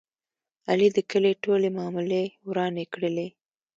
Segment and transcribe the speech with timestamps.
[0.69, 3.27] علي د کلي ټولې معاملې ورانې کړلې.